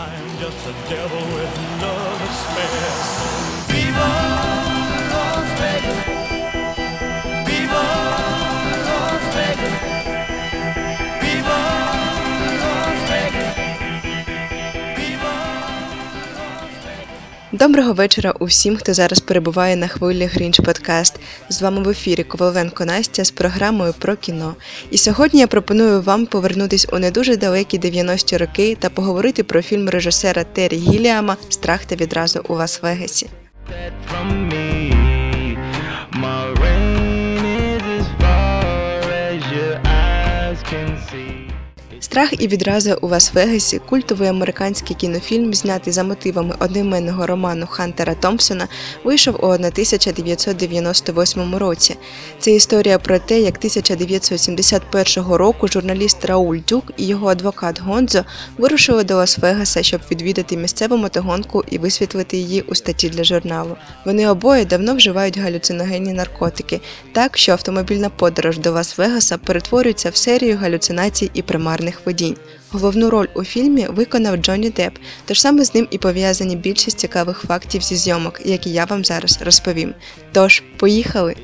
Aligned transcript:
I'm 0.00 0.38
just 0.38 0.64
a 0.64 0.72
devil 0.88 1.18
with 1.34 1.82
love 1.82 2.18
to 2.20 2.32
spare. 2.32 3.47
Доброго 17.58 17.92
вечора 17.92 18.34
усім, 18.38 18.76
хто 18.76 18.94
зараз 18.94 19.20
перебуває 19.20 19.76
на 19.76 19.88
хвилі 19.88 20.24
Грінч 20.24 20.60
Подкаст. 20.60 21.20
З 21.48 21.62
вами 21.62 21.82
в 21.82 21.88
ефірі 21.88 22.24
Коваленко 22.24 22.84
Настя 22.84 23.24
з 23.24 23.30
програмою 23.30 23.94
про 23.98 24.16
кіно. 24.16 24.54
І 24.90 24.98
сьогодні 24.98 25.40
я 25.40 25.46
пропоную 25.46 26.02
вам 26.02 26.26
повернутись 26.26 26.86
у 26.92 26.98
не 26.98 27.10
дуже 27.10 27.36
далекі 27.36 27.78
90-ті 27.78 28.36
роки 28.36 28.76
та 28.80 28.90
поговорити 28.90 29.42
про 29.42 29.62
фільм 29.62 29.88
режисера 29.88 30.44
Террі 30.44 30.76
Гіліама 30.76 31.36
Страх 31.48 31.84
та 31.84 31.96
відразу 31.96 32.40
у 32.48 32.54
Лас-Вегасі. 32.54 33.26
Страх 42.10 42.42
і 42.42 42.48
відразу 42.48 42.98
у 43.00 43.08
Лас-Вегасі 43.08 43.80
культовий 43.88 44.28
американський 44.28 44.96
кінофільм, 44.96 45.54
знятий 45.54 45.92
за 45.92 46.04
мотивами 46.04 46.54
одноіменного 46.58 47.26
роману 47.26 47.66
Хантера 47.66 48.14
Томпсона, 48.14 48.68
вийшов 49.04 49.44
у 49.44 49.46
1998 49.46 51.56
році. 51.56 51.96
Це 52.38 52.50
історія 52.50 52.98
про 52.98 53.18
те, 53.18 53.40
як 53.40 53.56
1971 53.56 55.32
року 55.32 55.68
журналіст 55.68 56.24
Рауль 56.24 56.58
Дюк 56.68 56.92
і 56.96 57.06
його 57.06 57.28
адвокат 57.28 57.80
Гонзо 57.80 58.24
вирушили 58.58 59.04
до 59.04 59.14
Лас-Вегаса, 59.14 59.82
щоб 59.82 60.00
відвідати 60.10 60.56
місцеву 60.56 60.96
мотогонку 60.96 61.64
і 61.70 61.78
висвітлити 61.78 62.36
її 62.36 62.62
у 62.62 62.74
статті 62.74 63.08
для 63.08 63.24
журналу. 63.24 63.76
Вони 64.04 64.28
обоє 64.28 64.64
давно 64.64 64.94
вживають 64.94 65.38
галюциногенні 65.38 66.12
наркотики, 66.12 66.80
так 67.12 67.38
що 67.38 67.52
автомобільна 67.52 68.10
подорож 68.10 68.58
до 68.58 68.72
Лас-Вегаса 68.72 69.38
перетворюється 69.38 70.10
в 70.10 70.16
серію 70.16 70.56
галюцинацій 70.56 71.30
і 71.34 71.42
примарних 71.42 71.97
видінь. 72.04 72.36
Головну 72.70 73.10
роль 73.10 73.26
у 73.34 73.44
фільмі 73.44 73.86
виконав 73.86 74.36
Джонні 74.36 74.70
Депп, 74.70 74.98
тож 75.24 75.40
саме 75.40 75.64
з 75.64 75.74
ним 75.74 75.88
і 75.90 75.98
пов'язані 75.98 76.56
більшість 76.56 76.98
цікавих 76.98 77.44
фактів 77.48 77.82
зі 77.82 77.96
зйомок, 77.96 78.40
які 78.44 78.70
я 78.70 78.84
вам 78.84 79.04
зараз 79.04 79.38
розповім. 79.42 79.94
Тож, 80.32 80.62
поїхали! 80.76 81.36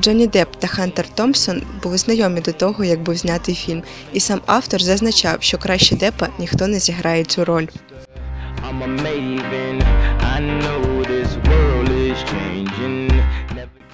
Джонні 0.00 0.26
Депп 0.26 0.56
та 0.56 0.66
Хантер 0.66 1.08
Томпсон 1.08 1.62
були 1.82 1.98
знайомі 1.98 2.40
до 2.40 2.52
того, 2.52 2.84
як 2.84 3.00
був 3.00 3.14
знятий 3.16 3.54
фільм, 3.54 3.82
і 4.12 4.20
сам 4.20 4.40
автор 4.46 4.82
зазначав, 4.82 5.36
що 5.40 5.58
краще 5.58 5.96
Деппа 5.96 6.28
ніхто 6.38 6.66
не 6.66 6.78
зіграє 6.78 7.24
цю 7.24 7.44
роль. 7.44 7.66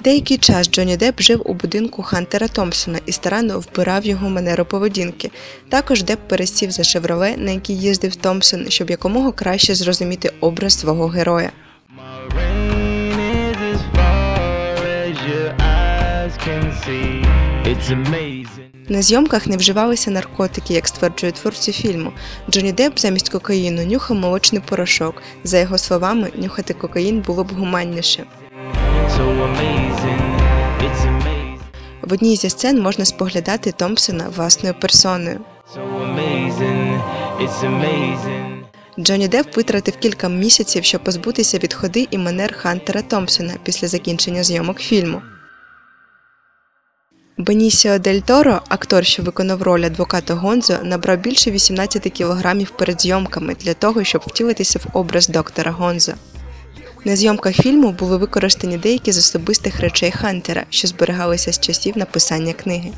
Деякий 0.04 0.38
час 0.38 0.70
Джонні 0.70 0.96
Депп 0.96 1.20
жив 1.20 1.42
у 1.44 1.54
будинку 1.54 2.02
Хантера 2.02 2.48
Томпсона 2.48 2.98
і 3.06 3.12
старанно 3.12 3.60
вбирав 3.60 4.04
його 4.04 4.30
манеру 4.30 4.64
поведінки. 4.64 5.30
Також 5.68 6.02
Депп 6.02 6.28
пересів 6.28 6.70
за 6.70 6.84
шевроле, 6.84 7.36
на 7.36 7.50
який 7.50 7.78
їздив 7.78 8.16
Томпсон, 8.16 8.70
щоб 8.70 8.90
якомога 8.90 9.32
краще 9.32 9.74
зрозуміти 9.74 10.32
образ 10.40 10.78
свого 10.78 11.06
героя. 11.06 11.52
На 18.88 19.02
зйомках 19.02 19.46
не 19.46 19.56
вживалися 19.56 20.10
наркотики, 20.10 20.74
як 20.74 20.88
стверджують 20.88 21.34
творці 21.34 21.72
фільму. 21.72 22.12
Джонні 22.50 22.72
Депп 22.72 22.98
замість 22.98 23.28
кокаїну 23.28 23.84
нюхав 23.84 24.16
молочний 24.16 24.62
порошок. 24.68 25.22
За 25.44 25.58
його 25.58 25.78
словами, 25.78 26.30
нюхати 26.36 26.74
кокаїн 26.74 27.20
було 27.20 27.44
б 27.44 27.52
гуманніше. 27.52 28.24
В 32.02 32.12
одній 32.12 32.36
зі 32.36 32.50
сцен 32.50 32.82
можна 32.82 33.04
споглядати 33.04 33.72
Томпсона 33.72 34.28
власною 34.36 34.74
персоною. 34.80 35.40
Джонні 38.98 39.28
Депп 39.28 39.56
витратив 39.56 39.96
кілька 39.96 40.28
місяців, 40.28 40.84
щоб 40.84 41.04
позбутися 41.04 41.58
від 41.58 41.74
ходи 41.74 42.08
і 42.10 42.18
манер 42.18 42.54
Хантера 42.56 43.02
Томпсона 43.02 43.52
після 43.64 43.88
закінчення 43.88 44.42
зйомок 44.42 44.78
фільму. 44.78 45.22
Бенісіо 47.38 47.98
Дель 47.98 48.20
Торо, 48.20 48.60
актор, 48.68 49.04
що 49.04 49.22
виконав 49.22 49.62
роль 49.62 49.82
адвоката 49.82 50.34
Гонзо, 50.34 50.78
набрав 50.82 51.18
більше 51.18 51.50
18 51.50 52.02
кілограмів 52.02 52.70
перед 52.70 53.00
зйомками 53.00 53.54
для 53.54 53.74
того, 53.74 54.04
щоб 54.04 54.22
втілитися 54.26 54.78
в 54.78 54.98
образ 54.98 55.28
доктора 55.28 55.70
Гонзо. 55.70 56.12
На 57.04 57.16
зйомках 57.16 57.54
фільму 57.54 57.92
були 57.92 58.16
використані 58.16 58.78
деякі 58.78 59.12
з 59.12 59.18
особистих 59.18 59.80
речей 59.80 60.10
Хантера, 60.10 60.64
що 60.70 60.88
зберігалися 60.88 61.52
з 61.52 61.60
часів 61.60 61.98
написання 61.98 62.52
книги. 62.52 62.92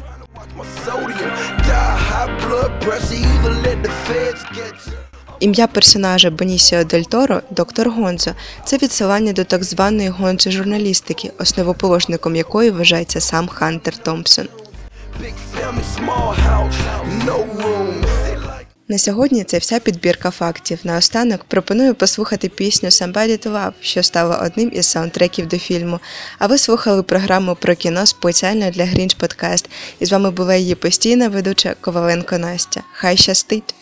Ім'я 5.40 5.66
персонажа 5.66 6.30
Бенісіо 6.30 6.84
Дель 6.84 7.02
Торо– 7.02 7.40
доктор 7.50 7.90
Гонзо. 7.90 8.30
Це 8.64 8.76
відсилання 8.76 9.32
до 9.32 9.44
так 9.44 9.64
званої 9.64 10.08
гонзо 10.08 10.50
журналістики, 10.50 11.32
основоположником 11.38 12.36
якої 12.36 12.70
вважається 12.70 13.20
сам 13.20 13.48
Хантер 13.48 13.96
Томпсон. 13.96 14.48
На 18.94 18.98
сьогодні 18.98 19.44
це 19.44 19.58
вся 19.58 19.80
підбірка 19.80 20.30
фактів. 20.30 20.78
Наостанок 20.84 21.44
пропоную 21.44 21.94
послухати 21.94 22.48
пісню 22.48 22.88
«Somebody 22.88 23.46
to 23.46 23.52
Love», 23.52 23.72
що 23.80 24.02
стала 24.02 24.36
одним 24.36 24.70
із 24.74 24.86
саундтреків 24.86 25.48
до 25.48 25.58
фільму. 25.58 26.00
А 26.38 26.46
ви 26.46 26.58
слухали 26.58 27.02
програму 27.02 27.54
про 27.54 27.74
кіно 27.74 28.06
спеціально 28.06 28.70
для 28.70 28.84
Грінч 28.84 29.14
Подкаст. 29.14 29.70
І 30.00 30.06
з 30.06 30.12
вами 30.12 30.30
була 30.30 30.54
її 30.54 30.74
постійна 30.74 31.28
ведуча 31.28 31.74
Коваленко 31.80 32.38
Настя. 32.38 32.82
Хай 32.92 33.16
щастить! 33.16 33.74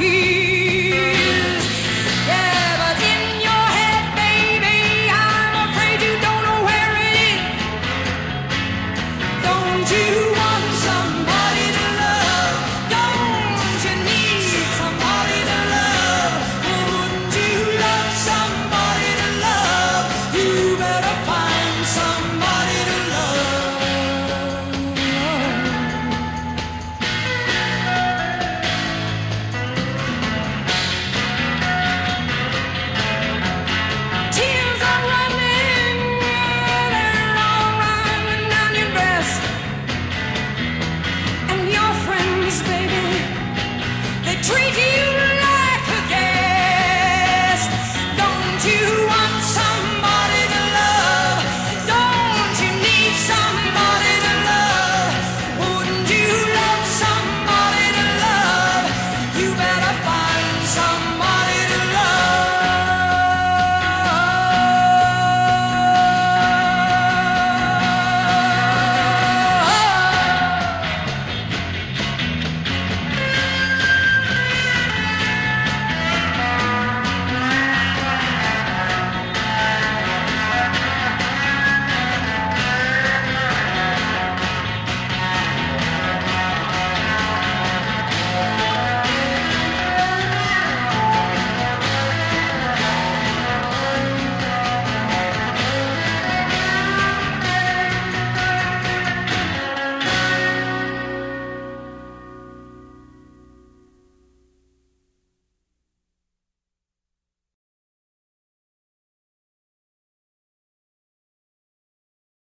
here. 0.00 0.39